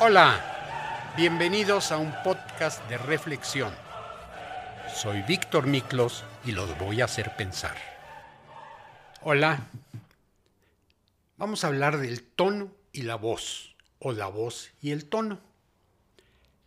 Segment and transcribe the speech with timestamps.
[0.00, 3.74] Hola, bienvenidos a un podcast de reflexión.
[4.94, 7.76] Soy Víctor Miklos y los voy a hacer pensar.
[9.22, 9.66] Hola,
[11.36, 15.40] vamos a hablar del tono y la voz, o la voz y el tono.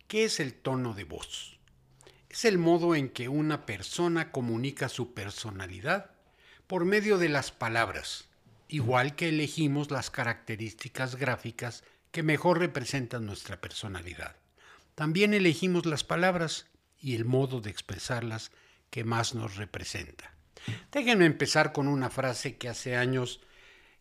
[0.08, 1.58] ¿Qué es el tono de voz?
[2.28, 6.10] Es el modo en que una persona comunica su personalidad
[6.66, 8.26] por medio de las palabras,
[8.68, 11.82] igual que elegimos las características gráficas
[12.12, 14.36] que mejor representan nuestra personalidad.
[14.94, 16.66] También elegimos las palabras
[17.00, 18.52] y el modo de expresarlas
[18.90, 20.34] que más nos representa.
[20.92, 23.40] Déjenme empezar con una frase que hace años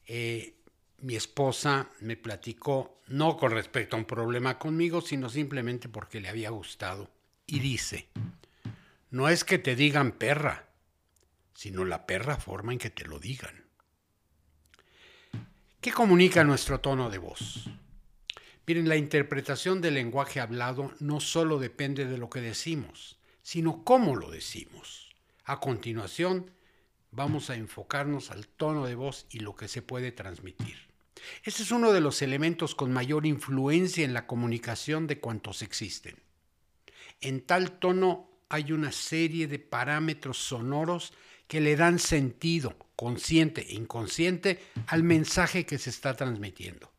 [0.05, 0.55] eh,
[0.99, 6.29] mi esposa me platicó, no con respecto a un problema conmigo, sino simplemente porque le
[6.29, 7.09] había gustado.
[7.47, 8.07] Y dice,
[9.09, 10.67] no es que te digan perra,
[11.55, 13.65] sino la perra forma en que te lo digan.
[15.79, 17.69] ¿Qué comunica nuestro tono de voz?
[18.67, 24.15] Miren, la interpretación del lenguaje hablado no solo depende de lo que decimos, sino cómo
[24.15, 25.09] lo decimos.
[25.45, 26.51] A continuación,
[27.11, 30.75] vamos a enfocarnos al tono de voz y lo que se puede transmitir.
[31.43, 36.15] Este es uno de los elementos con mayor influencia en la comunicación de cuantos existen.
[37.19, 41.13] En tal tono hay una serie de parámetros sonoros
[41.47, 46.91] que le dan sentido, consciente e inconsciente, al mensaje que se está transmitiendo.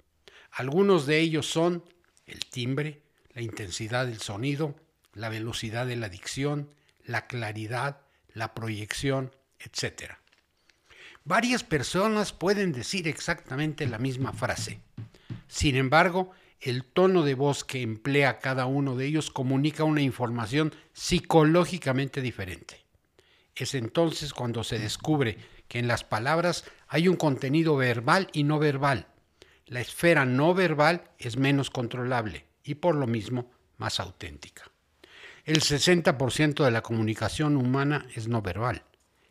[0.52, 1.82] Algunos de ellos son
[2.26, 3.02] el timbre,
[3.34, 4.76] la intensidad del sonido,
[5.14, 6.68] la velocidad de la dicción,
[7.04, 8.02] la claridad,
[8.34, 10.12] la proyección, etc.
[11.24, 14.80] Varias personas pueden decir exactamente la misma frase.
[15.48, 20.74] Sin embargo, el tono de voz que emplea cada uno de ellos comunica una información
[20.92, 22.84] psicológicamente diferente.
[23.54, 28.58] Es entonces cuando se descubre que en las palabras hay un contenido verbal y no
[28.58, 29.08] verbal.
[29.72, 34.70] La esfera no verbal es menos controlable y por lo mismo más auténtica.
[35.46, 38.84] El 60% de la comunicación humana es no verbal,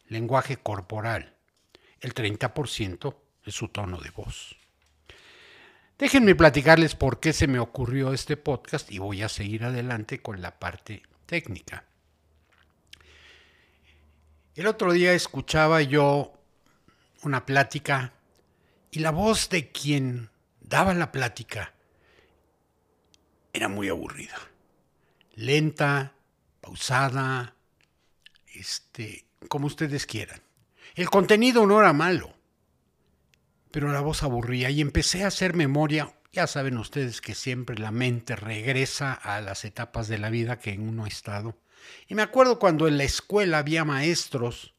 [0.08, 1.36] lenguaje corporal.
[2.00, 3.16] El 30%
[3.46, 4.56] es su tono de voz.
[6.00, 10.42] Déjenme platicarles por qué se me ocurrió este podcast y voy a seguir adelante con
[10.42, 11.86] la parte técnica.
[14.56, 16.34] El otro día escuchaba yo
[17.22, 18.14] una plática
[18.90, 20.31] y la voz de quien
[20.72, 21.74] daba la plática
[23.52, 24.38] era muy aburrida,
[25.36, 26.14] lenta,
[26.62, 27.56] pausada,
[28.56, 30.42] este, como ustedes quieran.
[30.96, 32.34] El contenido no era malo,
[33.72, 36.14] pero la voz aburría y empecé a hacer memoria.
[36.32, 40.72] Ya saben ustedes que siempre la mente regresa a las etapas de la vida que
[40.72, 41.58] en uno ha estado.
[42.08, 44.74] Y me acuerdo cuando en la escuela había maestros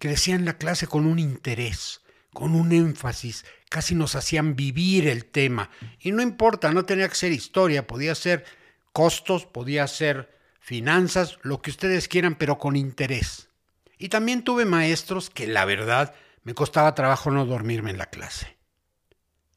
[0.00, 2.00] que decían la clase con un interés,
[2.36, 5.70] con un énfasis, casi nos hacían vivir el tema.
[5.98, 8.44] Y no importa, no tenía que ser historia, podía ser
[8.92, 13.48] costos, podía ser finanzas, lo que ustedes quieran, pero con interés.
[13.96, 18.58] Y también tuve maestros que la verdad me costaba trabajo no dormirme en la clase.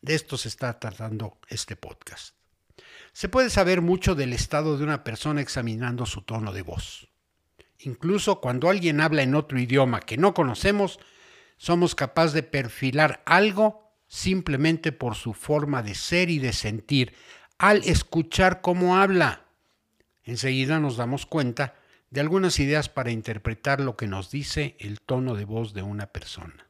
[0.02, 2.34] De esto se está tratando este podcast.
[3.12, 7.10] Se puede saber mucho del estado de una persona examinando su tono de voz.
[7.80, 10.98] Incluso cuando alguien habla en otro idioma que no conocemos,
[11.60, 17.14] somos capaces de perfilar algo simplemente por su forma de ser y de sentir
[17.58, 19.44] al escuchar cómo habla.
[20.24, 21.76] Enseguida nos damos cuenta
[22.10, 26.08] de algunas ideas para interpretar lo que nos dice el tono de voz de una
[26.08, 26.66] persona.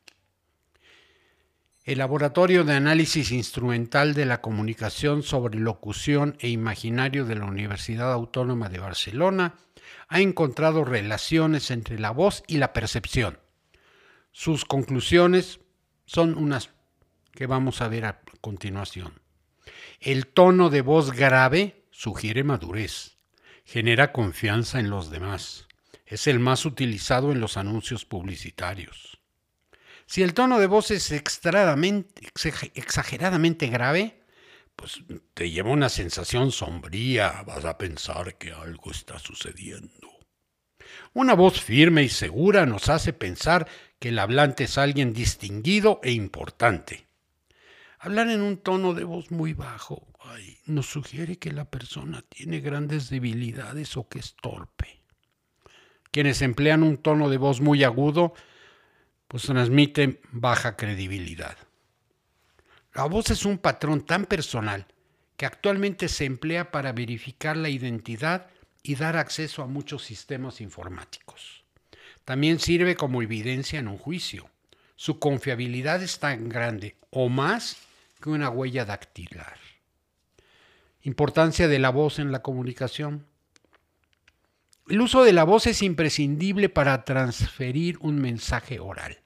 [1.84, 8.12] El Laboratorio de Análisis Instrumental de la Comunicación sobre Locución e Imaginario de la Universidad
[8.12, 9.56] Autónoma de Barcelona
[10.08, 13.38] ha encontrado relaciones entre la voz y la percepción.
[14.32, 15.60] Sus conclusiones
[16.06, 16.70] son unas
[17.34, 19.22] que vamos a ver a continuación.
[20.00, 23.18] El tono de voz grave sugiere madurez,
[23.66, 25.68] genera confianza en los demás,
[26.06, 29.20] es el más utilizado en los anuncios publicitarios.
[30.06, 34.24] Si el tono de voz es exageradamente grave,
[34.76, 35.04] pues
[35.34, 40.10] te lleva una sensación sombría, vas a pensar que algo está sucediendo.
[41.14, 43.68] Una voz firme y segura nos hace pensar
[44.00, 47.08] que el hablante es alguien distinguido e importante.
[48.00, 50.08] Hablar en un tono de voz muy bajo
[50.66, 55.02] nos sugiere que la persona tiene grandes debilidades o que es torpe.
[56.12, 58.34] Quienes emplean un tono de voz muy agudo
[59.28, 61.58] pues transmite baja credibilidad.
[62.94, 64.88] La voz es un patrón tan personal
[65.38, 68.48] que actualmente se emplea para verificar la identidad
[68.82, 71.59] y dar acceso a muchos sistemas informáticos.
[72.30, 74.52] También sirve como evidencia en un juicio.
[74.96, 77.78] Su confiabilidad es tan grande o más
[78.22, 79.58] que una huella dactilar.
[81.02, 83.26] Importancia de la voz en la comunicación.
[84.88, 89.18] El uso de la voz es imprescindible para transferir un mensaje oral.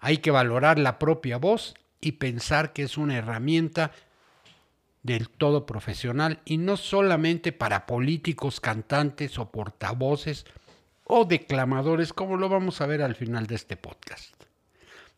[0.00, 3.92] Hay que valorar la propia voz y pensar que es una herramienta
[5.02, 10.46] del todo profesional y no solamente para políticos, cantantes o portavoces
[11.14, 14.32] o declamadores, como lo vamos a ver al final de este podcast.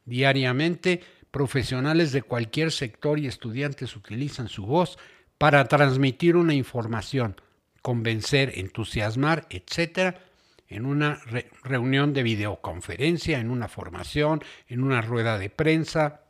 [0.05, 1.01] Diariamente,
[1.31, 4.99] profesionales de cualquier sector y estudiantes utilizan su voz
[5.39, 7.41] para transmitir una información,
[7.81, 10.17] convencer, entusiasmar, etc.,
[10.67, 11.21] en una
[11.63, 16.23] reunión de videoconferencia, en una formación, en una rueda de prensa,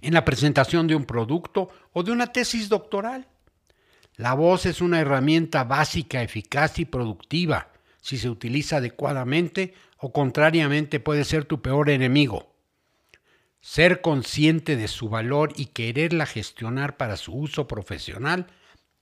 [0.00, 3.26] en la presentación de un producto o de una tesis doctoral.
[4.14, 7.75] La voz es una herramienta básica, eficaz y productiva
[8.06, 12.54] si se utiliza adecuadamente o contrariamente puede ser tu peor enemigo.
[13.60, 18.46] Ser consciente de su valor y quererla gestionar para su uso profesional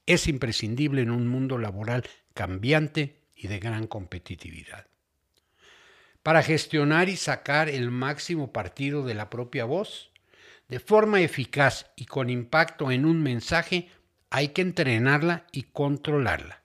[0.06, 4.86] es imprescindible en un mundo laboral cambiante y de gran competitividad.
[6.22, 10.12] Para gestionar y sacar el máximo partido de la propia voz,
[10.68, 13.90] de forma eficaz y con impacto en un mensaje,
[14.30, 16.63] hay que entrenarla y controlarla.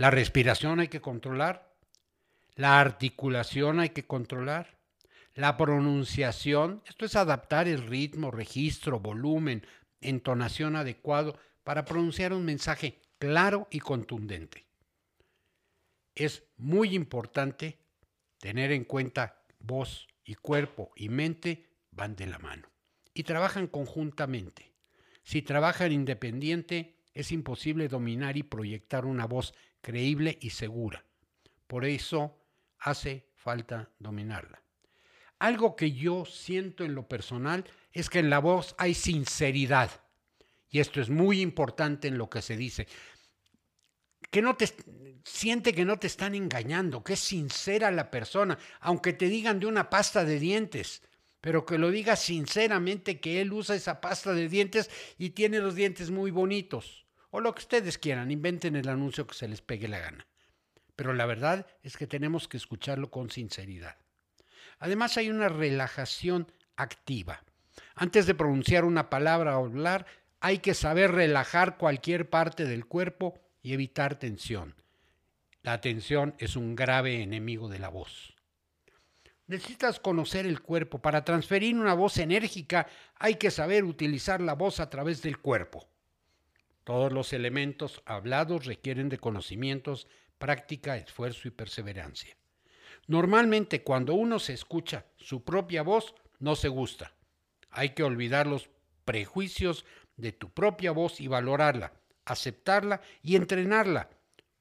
[0.00, 1.76] La respiración hay que controlar,
[2.54, 4.78] la articulación hay que controlar,
[5.34, 9.66] la pronunciación, esto es adaptar el ritmo, registro, volumen,
[10.00, 14.64] entonación adecuado para pronunciar un mensaje claro y contundente.
[16.14, 17.76] Es muy importante
[18.38, 22.70] tener en cuenta voz y cuerpo y mente van de la mano
[23.12, 24.72] y trabajan conjuntamente.
[25.24, 31.04] Si trabajan independiente, es imposible dominar y proyectar una voz creíble y segura.
[31.66, 32.38] Por eso
[32.78, 34.62] hace falta dominarla.
[35.38, 39.90] Algo que yo siento en lo personal es que en la voz hay sinceridad.
[40.68, 42.86] Y esto es muy importante en lo que se dice.
[44.30, 44.68] Que no te
[45.24, 49.66] siente que no te están engañando, que es sincera la persona, aunque te digan de
[49.66, 51.02] una pasta de dientes
[51.40, 55.74] pero que lo diga sinceramente que él usa esa pasta de dientes y tiene los
[55.74, 57.06] dientes muy bonitos.
[57.30, 60.26] O lo que ustedes quieran, inventen el anuncio que se les pegue la gana.
[60.96, 63.96] Pero la verdad es que tenemos que escucharlo con sinceridad.
[64.78, 67.42] Además hay una relajación activa.
[67.94, 70.06] Antes de pronunciar una palabra o hablar,
[70.40, 74.74] hay que saber relajar cualquier parte del cuerpo y evitar tensión.
[75.62, 78.34] La tensión es un grave enemigo de la voz.
[79.46, 81.02] Necesitas conocer el cuerpo.
[81.02, 82.86] Para transferir una voz enérgica
[83.16, 85.89] hay que saber utilizar la voz a través del cuerpo.
[86.90, 90.08] Todos los elementos hablados requieren de conocimientos,
[90.38, 92.36] práctica, esfuerzo y perseverancia.
[93.06, 97.14] Normalmente cuando uno se escucha su propia voz, no se gusta.
[97.70, 98.70] Hay que olvidar los
[99.04, 99.84] prejuicios
[100.16, 101.92] de tu propia voz y valorarla,
[102.24, 104.10] aceptarla y entrenarla,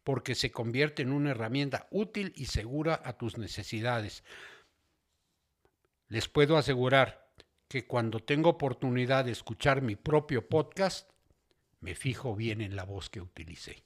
[0.03, 4.23] porque se convierte en una herramienta útil y segura a tus necesidades.
[6.09, 7.31] Les puedo asegurar
[7.67, 11.09] que cuando tengo oportunidad de escuchar mi propio podcast,
[11.81, 13.83] me fijo bien en la voz que utilicé.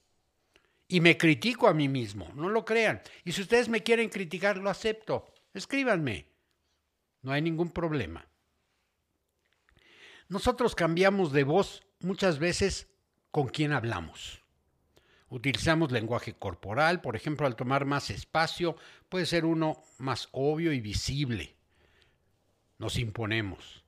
[0.87, 3.01] Y me critico a mí mismo, no lo crean.
[3.23, 5.25] Y si ustedes me quieren criticar, lo acepto.
[5.53, 6.27] Escríbanme.
[7.21, 8.27] No hay ningún problema.
[10.27, 12.87] Nosotros cambiamos de voz muchas veces
[13.31, 14.41] con quien hablamos.
[15.29, 18.75] Utilizamos lenguaje corporal, por ejemplo, al tomar más espacio,
[19.09, 21.55] puede ser uno más obvio y visible
[22.83, 23.83] nos imponemos.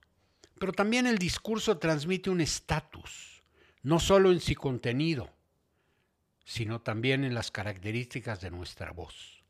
[0.58, 3.35] Pero también el discurso transmite un estatus,
[3.86, 5.30] no solo en su contenido,
[6.44, 9.44] sino también en las características de nuestra voz.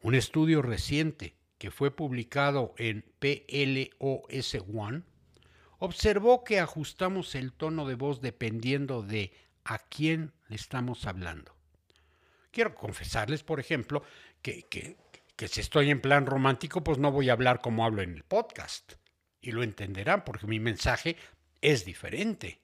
[0.00, 5.02] Un estudio reciente que fue publicado en PLOS One
[5.78, 9.32] observó que ajustamos el tono de voz dependiendo de
[9.64, 11.52] a quién le estamos hablando.
[12.52, 14.04] Quiero confesarles, por ejemplo,
[14.42, 14.96] que, que,
[15.34, 18.22] que si estoy en plan romántico, pues no voy a hablar como hablo en el
[18.22, 18.92] podcast.
[19.40, 21.16] Y lo entenderán porque mi mensaje
[21.60, 22.60] es diferente.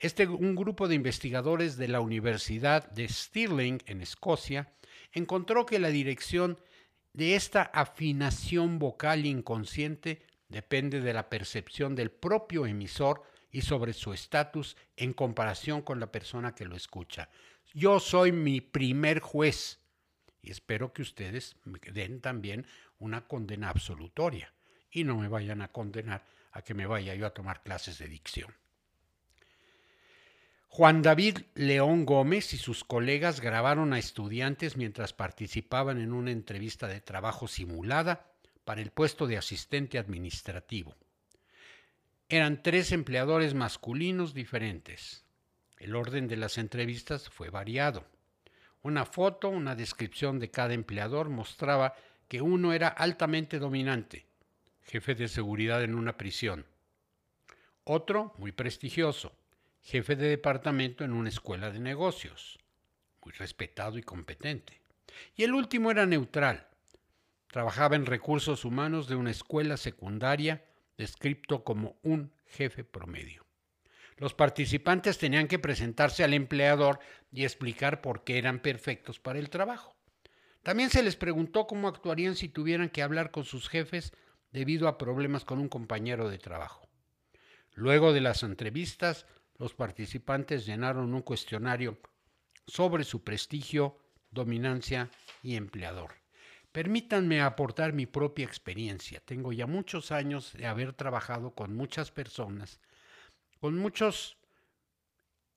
[0.00, 4.72] Este, un grupo de investigadores de la Universidad de Stirling en Escocia
[5.12, 6.58] encontró que la dirección
[7.12, 14.12] de esta afinación vocal inconsciente depende de la percepción del propio emisor y sobre su
[14.12, 17.28] estatus en comparación con la persona que lo escucha.
[17.74, 19.80] Yo soy mi primer juez
[20.42, 22.66] y espero que ustedes me den también
[23.00, 24.54] una condena absolutoria
[24.92, 28.06] y no me vayan a condenar a que me vaya yo a tomar clases de
[28.06, 28.54] dicción.
[30.70, 36.86] Juan David León Gómez y sus colegas grabaron a estudiantes mientras participaban en una entrevista
[36.86, 38.30] de trabajo simulada
[38.64, 40.94] para el puesto de asistente administrativo.
[42.28, 45.24] Eran tres empleadores masculinos diferentes.
[45.78, 48.04] El orden de las entrevistas fue variado.
[48.82, 51.94] Una foto, una descripción de cada empleador mostraba
[52.28, 54.26] que uno era altamente dominante,
[54.82, 56.66] jefe de seguridad en una prisión.
[57.84, 59.32] Otro, muy prestigioso,
[59.82, 62.58] jefe de departamento en una escuela de negocios,
[63.24, 64.80] muy respetado y competente.
[65.34, 66.68] Y el último era neutral.
[67.48, 70.64] Trabajaba en recursos humanos de una escuela secundaria,
[70.96, 73.46] descrito como un jefe promedio.
[74.18, 76.98] Los participantes tenían que presentarse al empleador
[77.30, 79.96] y explicar por qué eran perfectos para el trabajo.
[80.62, 84.12] También se les preguntó cómo actuarían si tuvieran que hablar con sus jefes
[84.50, 86.88] debido a problemas con un compañero de trabajo.
[87.74, 89.24] Luego de las entrevistas,
[89.58, 91.98] los participantes llenaron un cuestionario
[92.66, 93.98] sobre su prestigio,
[94.30, 95.10] dominancia
[95.42, 96.14] y empleador.
[96.70, 99.20] Permítanme aportar mi propia experiencia.
[99.20, 102.80] Tengo ya muchos años de haber trabajado con muchas personas,
[103.58, 104.36] con muchos,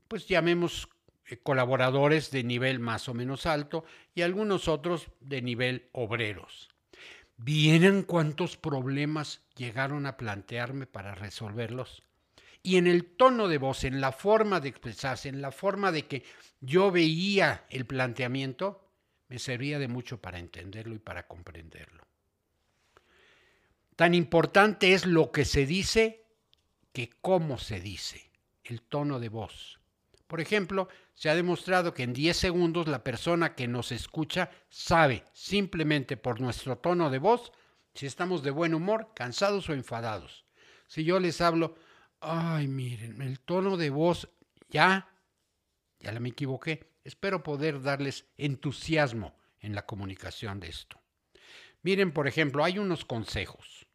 [0.07, 0.89] pues llamemos
[1.25, 3.83] eh, colaboradores de nivel más o menos alto
[4.15, 6.69] y algunos otros de nivel obreros.
[7.37, 12.03] ¿Vienen cuántos problemas llegaron a plantearme para resolverlos?
[12.63, 16.07] Y en el tono de voz, en la forma de expresarse, en la forma de
[16.07, 16.23] que
[16.59, 18.87] yo veía el planteamiento,
[19.27, 22.05] me servía de mucho para entenderlo y para comprenderlo.
[23.95, 26.25] Tan importante es lo que se dice
[26.93, 28.31] que cómo se dice,
[28.63, 29.79] el tono de voz.
[30.27, 35.23] Por ejemplo, se ha demostrado que en 10 segundos la persona que nos escucha sabe
[35.33, 37.51] simplemente por nuestro tono de voz
[37.93, 40.45] si estamos de buen humor, cansados o enfadados.
[40.87, 41.75] Si yo les hablo,
[42.21, 44.29] ay, miren, el tono de voz,
[44.69, 45.09] ya,
[45.99, 46.91] ya me equivoqué.
[47.03, 50.99] Espero poder darles entusiasmo en la comunicación de esto.
[51.81, 53.87] Miren, por ejemplo, hay unos consejos.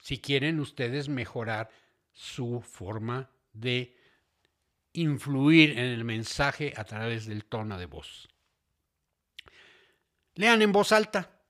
[0.00, 1.70] Si quieren ustedes mejorar
[2.12, 3.96] su forma de
[4.92, 8.28] influir en el mensaje a través del tono de voz.
[10.34, 11.42] Lean en voz alta.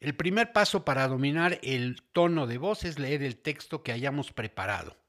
[0.00, 4.32] El primer paso para dominar el tono de voz es leer el texto que hayamos
[4.32, 4.99] preparado.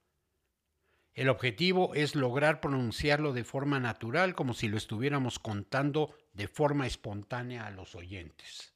[1.14, 6.88] El objetivo es lograr pronunciarlo de forma natural, como si lo estuviéramos contando de forma
[6.88, 8.74] espontánea a los oyentes,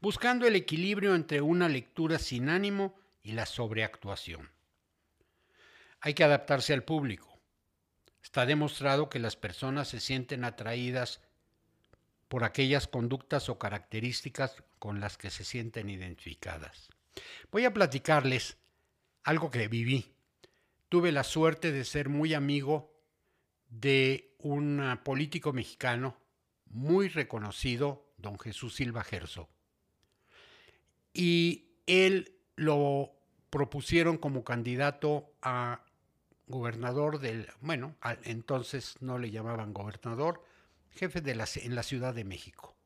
[0.00, 4.50] buscando el equilibrio entre una lectura sin ánimo y la sobreactuación.
[6.00, 7.40] Hay que adaptarse al público.
[8.22, 11.20] Está demostrado que las personas se sienten atraídas
[12.28, 16.88] por aquellas conductas o características con las que se sienten identificadas.
[17.50, 18.56] Voy a platicarles
[19.22, 20.14] algo que viví.
[20.92, 22.92] Tuve la suerte de ser muy amigo
[23.70, 26.18] de un político mexicano
[26.66, 29.48] muy reconocido, don Jesús Silva Gerso.
[31.14, 33.10] Y él lo
[33.48, 35.82] propusieron como candidato a
[36.46, 40.44] gobernador del, bueno, entonces no le llamaban gobernador,
[40.90, 42.76] jefe de la, en la Ciudad de México.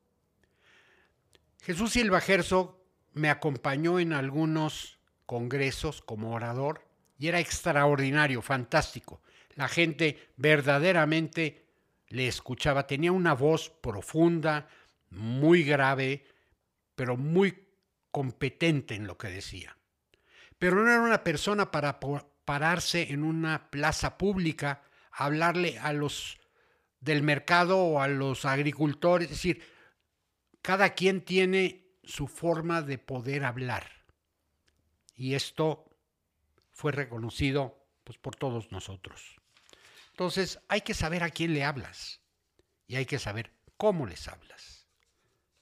[1.61, 2.79] Jesús Silva Herzog
[3.11, 6.86] me acompañó en algunos congresos como orador
[7.17, 9.21] y era extraordinario, fantástico.
[9.55, 11.65] La gente verdaderamente
[12.09, 14.67] le escuchaba, tenía una voz profunda,
[15.09, 16.25] muy grave,
[16.95, 17.67] pero muy
[18.11, 19.77] competente en lo que decía.
[20.59, 21.99] Pero no era una persona para
[22.45, 26.39] pararse en una plaza pública hablarle a los
[26.99, 29.63] del mercado o a los agricultores, es decir,
[30.61, 34.05] cada quien tiene su forma de poder hablar.
[35.15, 35.86] Y esto
[36.77, 39.35] fue reconocido pues, por todos nosotros.
[40.11, 42.21] Entonces, hay que saber a quién le hablas
[42.85, 44.87] y hay que saber cómo les hablas.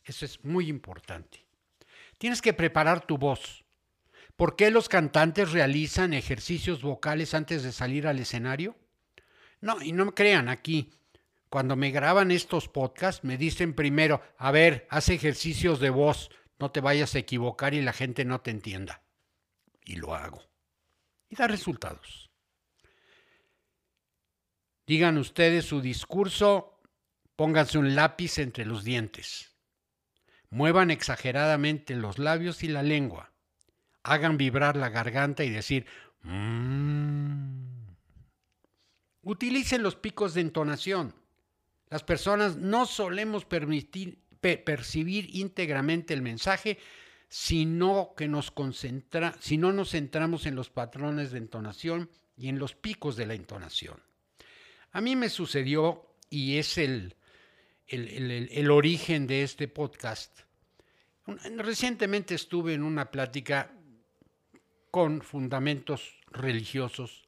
[0.03, 1.45] Eso es muy importante.
[2.17, 3.63] Tienes que preparar tu voz.
[4.35, 8.75] ¿Por qué los cantantes realizan ejercicios vocales antes de salir al escenario?
[9.61, 10.91] No, y no me crean aquí.
[11.49, 16.29] Cuando me graban estos podcasts, me dicen primero, a ver, haz ejercicios de voz,
[16.59, 19.01] no te vayas a equivocar y la gente no te entienda.
[19.85, 20.54] Y lo hago.
[21.29, 22.29] Y da resultados.
[24.87, 26.79] Digan ustedes su discurso,
[27.35, 29.55] pónganse un lápiz entre los dientes.
[30.49, 33.31] Muevan exageradamente los labios y la lengua
[34.05, 35.85] hagan vibrar la garganta y decir,
[36.21, 37.65] mmm.
[39.23, 41.15] Utilicen los picos de entonación.
[41.89, 44.19] Las personas no solemos percibir
[45.35, 46.77] íntegramente el mensaje,
[47.37, 52.59] sino que nos concentra, si no nos centramos en los patrones de entonación y en
[52.59, 54.01] los picos de la entonación.
[54.93, 57.17] A mí me sucedió, y es el,
[57.87, 60.39] el origen de este podcast.
[61.57, 63.69] Recientemente estuve en una plática
[64.89, 67.27] con fundamentos religiosos.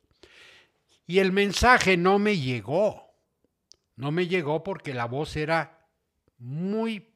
[1.06, 3.14] Y el mensaje no me llegó.
[3.98, 5.86] No me llegó porque la voz era
[6.38, 7.10] muy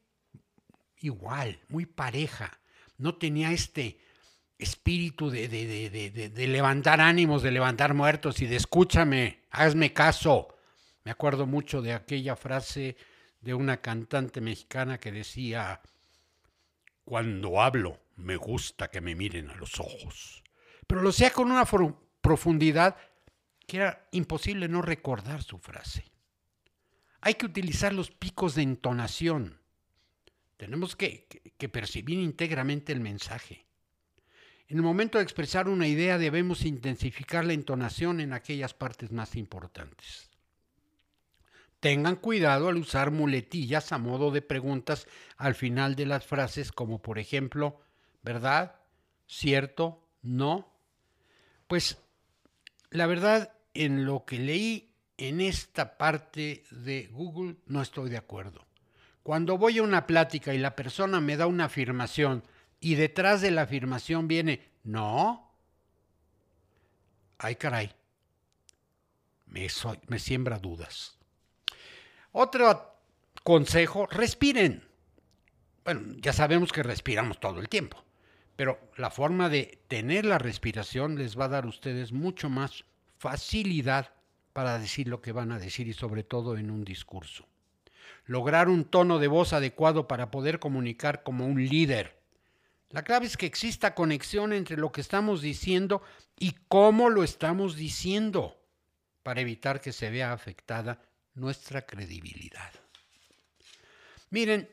[0.98, 2.58] igual, muy pareja.
[3.02, 3.98] No tenía este
[4.58, 10.56] espíritu de, de, levantar ánimos, de levantar muertos y de escúchame, hazme caso.
[11.02, 12.96] Me acuerdo mucho de aquella frase
[13.40, 15.80] de una cantante mexicana que decía,
[17.04, 20.44] cuando hablo me gusta que me miren a los ojos.
[20.86, 21.64] Pero lo hacía con una
[22.20, 22.96] profundidad
[23.66, 26.04] que era imposible no recordar su frase.
[27.20, 29.61] Hay que utilizar los picos de entonación.
[30.62, 31.26] Tenemos que,
[31.72, 33.66] percibir íntegramente el mensaje.
[34.68, 39.34] En el momento de expresar una idea debemos intensificar la entonación en aquellas partes más
[39.34, 40.30] importantes.
[41.80, 47.02] Tengan cuidado al usar muletillas a modo de preguntas al final de las frases, como
[47.02, 47.80] por ejemplo,
[48.22, 48.76] ¿verdad?
[49.26, 50.06] ¿Cierto?
[50.22, 50.72] ¿No?
[51.66, 51.98] Pues
[52.90, 58.64] la verdad, en lo que leí en esta parte de Google no estoy de acuerdo.
[59.22, 62.42] Cuando voy a una plática y la persona me da una afirmación
[62.80, 65.52] y detrás de la afirmación viene, no.
[67.38, 67.92] Ay, caray.
[69.46, 69.68] Me,
[70.18, 71.18] siembra dudas.
[72.32, 72.96] Otro
[73.44, 74.88] consejo, respiren.
[75.84, 78.02] Bueno, ya sabemos que respiramos todo el tiempo,
[78.56, 82.84] pero la forma de tener la respiración les va a dar a ustedes mucho más
[83.18, 84.12] facilidad
[84.52, 87.46] para decir lo que van a decir y sobre todo en un discurso.
[88.24, 92.22] Lograr un tono de voz adecuado para poder comunicar como un líder
[92.92, 96.02] la clave es que exista conexión entre lo que estamos diciendo
[96.38, 98.60] y cómo lo estamos diciendo
[99.22, 101.00] para evitar que se vea afectada
[101.34, 102.70] nuestra credibilidad.
[104.28, 104.68] Miren,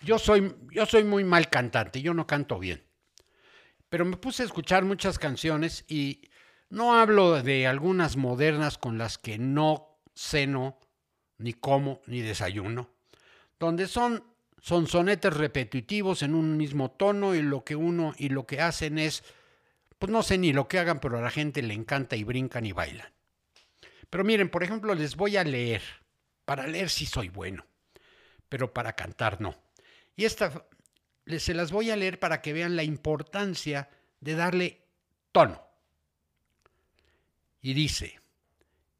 [0.00, 2.84] yo soy, yo soy muy mal cantante, yo no canto bien,
[3.88, 6.30] pero me puse a escuchar muchas canciones y
[6.70, 10.78] no hablo de algunas modernas con las que no ceno,
[11.42, 12.88] ni como, ni desayuno,
[13.58, 18.46] donde son son sonetes repetitivos en un mismo tono y lo que uno y lo
[18.46, 19.24] que hacen es,
[19.98, 22.64] pues no sé ni lo que hagan, pero a la gente le encanta y brincan
[22.64, 23.12] y bailan.
[24.08, 25.82] Pero miren, por ejemplo, les voy a leer.
[26.44, 27.66] Para leer sí soy bueno,
[28.48, 29.56] pero para cantar no.
[30.14, 30.64] Y esta
[31.38, 34.84] se las voy a leer para que vean la importancia de darle
[35.32, 35.60] tono.
[37.60, 38.20] Y dice,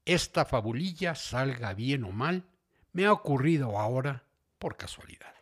[0.05, 2.45] esta fabulilla, salga bien o mal,
[2.93, 4.25] me ha ocurrido ahora
[4.59, 5.35] por casualidad.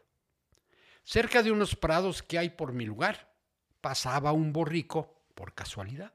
[1.04, 3.32] Cerca de unos prados que hay por mi lugar,
[3.80, 6.12] pasaba un borrico por casualidad.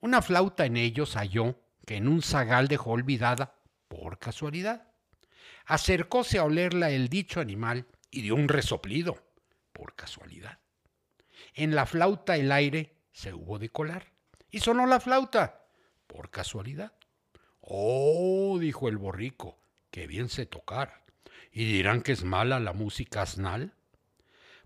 [0.00, 1.56] Una flauta en ellos halló
[1.86, 3.54] que en un zagal dejó olvidada
[3.88, 4.88] por casualidad.
[5.66, 9.22] Acercóse a olerla el dicho animal y dio un resoplido
[9.72, 10.58] por casualidad.
[11.54, 14.12] En la flauta el aire se hubo de colar
[14.50, 15.66] y sonó la flauta
[16.06, 16.92] por casualidad.
[17.72, 19.56] Oh, dijo el borrico,
[19.92, 21.04] qué bien sé tocar
[21.52, 23.74] y dirán que es mala la música asnal.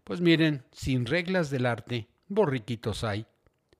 [0.04, 3.26] Pues miren, sin reglas del arte, borriquitos hay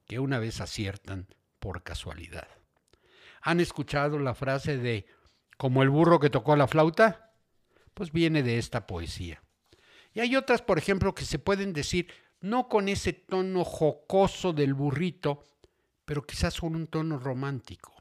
[0.06, 1.26] que una vez aciertan
[1.58, 2.46] por casualidad.
[3.40, 5.06] ¿Han escuchado la frase de
[5.56, 7.32] como el burro que tocó la flauta?
[7.94, 9.42] Pues viene de esta poesía.
[10.12, 12.08] Y hay otras, por ejemplo, que se pueden decir
[12.42, 15.44] no con ese tono jocoso del burrito,
[16.04, 17.93] pero quizás con un tono romántico.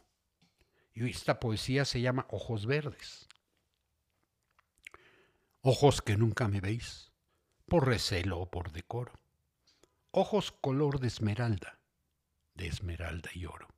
[0.93, 3.27] Y esta poesía se llama Ojos Verdes
[5.65, 7.13] ojos que nunca me veis,
[7.67, 9.13] por recelo o por decoro,
[10.11, 11.79] ojos color de esmeralda,
[12.53, 13.69] de esmeralda y oro.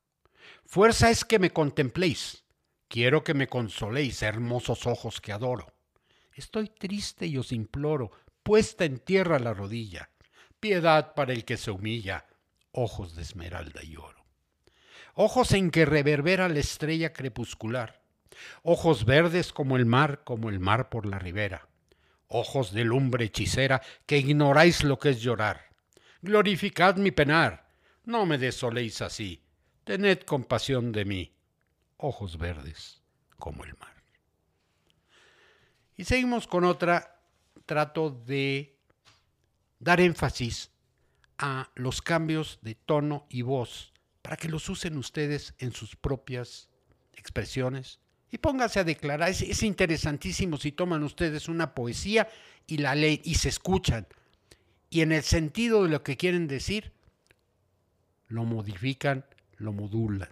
[0.66, 2.44] Fuerza es que me contempléis,
[2.88, 5.76] quiero que me consoléis, hermosos ojos que adoro.
[6.34, 10.10] Estoy triste y os imploro, puesta en tierra la rodilla,
[10.60, 12.26] piedad para el que se humilla,
[12.72, 14.15] ojos de esmeralda y oro.
[15.18, 18.02] Ojos en que reverbera la estrella crepuscular,
[18.64, 21.70] ojos verdes como el mar, como el mar por la ribera,
[22.28, 25.70] ojos de lumbre hechicera, que ignoráis lo que es llorar.
[26.22, 27.70] Glorificad mi penar,
[28.04, 29.42] no me desoléis así,
[29.86, 31.34] tened compasión de mí,
[31.96, 33.02] ojos verdes
[33.38, 33.96] como el mar.
[35.96, 37.22] Y seguimos con otra,
[37.66, 38.78] trato de
[39.80, 40.72] dar énfasis
[41.38, 43.95] a los cambios de tono y voz
[44.26, 46.68] para que los usen ustedes en sus propias
[47.14, 48.00] expresiones,
[48.32, 49.30] y pónganse a declarar.
[49.30, 52.28] Es, interesantísimo si toman ustedes una poesía
[52.66, 54.08] y la leen y se escuchan.
[54.90, 56.92] Y en el sentido de lo que quieren decir,
[58.28, 59.26] lo modifican,
[59.58, 60.30] lo modulan.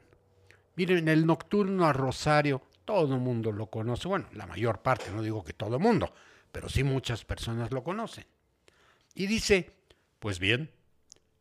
[0.75, 4.07] Miren, el nocturno a Rosario, todo el mundo lo conoce.
[4.07, 6.11] Bueno, la mayor parte, no digo que todo el mundo,
[6.51, 8.25] pero sí muchas personas lo conocen.
[9.13, 9.69] Y dice,
[10.19, 10.71] pues bien,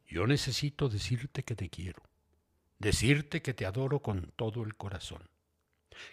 [0.06, 2.02] yo necesito decirte que te quiero,
[2.82, 5.32] decirte que te adoro con todo el corazón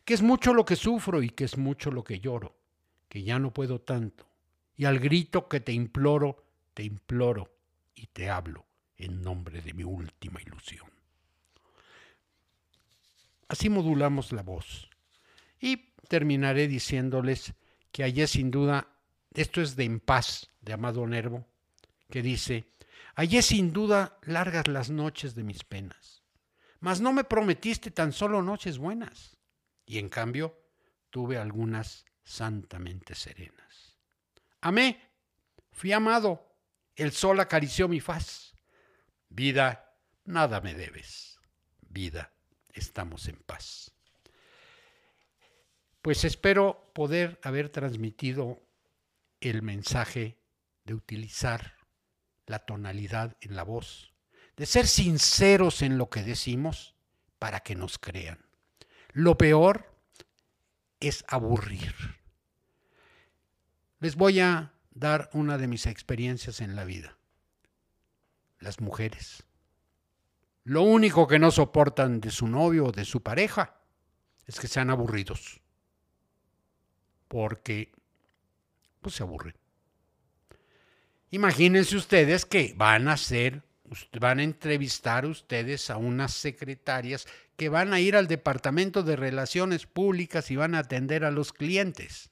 [0.05, 2.55] que es mucho lo que sufro y que es mucho lo que lloro,
[3.07, 4.27] que ya no puedo tanto,
[4.75, 7.51] y al grito que te imploro, te imploro
[7.95, 8.65] y te hablo
[8.97, 10.89] en nombre de mi última ilusión.
[13.47, 14.89] Así modulamos la voz.
[15.59, 15.77] Y
[16.07, 17.53] terminaré diciéndoles
[17.91, 18.87] que hallé sin duda,
[19.33, 21.45] esto es de En paz, de Amado Nervo,
[22.09, 22.65] que dice,
[23.15, 26.18] hallé sin duda largas las noches de mis penas,
[26.79, 29.37] mas no me prometiste tan solo noches buenas,
[29.85, 30.57] y en cambio
[31.09, 33.97] tuve algunas santamente serenas.
[34.61, 35.11] Amé,
[35.71, 36.55] fui amado,
[36.95, 38.53] el sol acarició mi faz.
[39.29, 41.39] Vida, nada me debes.
[41.81, 42.33] Vida,
[42.73, 43.91] estamos en paz.
[46.01, 48.61] Pues espero poder haber transmitido
[49.41, 50.39] el mensaje
[50.83, 51.75] de utilizar
[52.45, 54.13] la tonalidad en la voz,
[54.59, 56.93] de ser sinceros en lo que decimos
[57.39, 58.39] para que nos crean.
[59.13, 59.89] Lo peor
[60.99, 61.95] es aburrir.
[64.01, 67.17] Les voy a dar una de mis experiencias en la vida.
[68.59, 69.45] Las mujeres.
[70.65, 73.79] Lo único que no soportan de su novio o de su pareja
[74.45, 75.61] es que sean aburridos.
[77.29, 77.93] Porque
[78.99, 79.55] pues se aburren.
[81.31, 83.63] Imagínense ustedes que van a hacer,
[84.19, 89.85] van a entrevistar ustedes a unas secretarias que van a ir al Departamento de Relaciones
[89.85, 92.29] Públicas y van a atender a los clientes.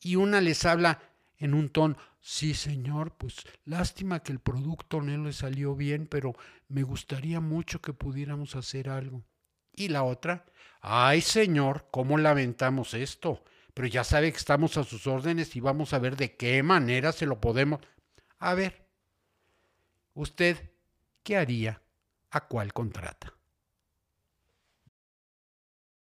[0.00, 1.00] Y una les habla
[1.36, 6.34] en un tono, sí señor, pues lástima que el producto no le salió bien, pero
[6.68, 9.24] me gustaría mucho que pudiéramos hacer algo.
[9.72, 10.44] Y la otra,
[10.80, 13.44] ay señor, ¿cómo lamentamos esto?
[13.74, 17.12] Pero ya sabe que estamos a sus órdenes y vamos a ver de qué manera
[17.12, 17.80] se lo podemos...
[18.40, 18.87] A ver,
[20.18, 20.72] usted,
[21.22, 21.80] ¿qué haría?
[22.30, 23.37] ¿A cuál contrata?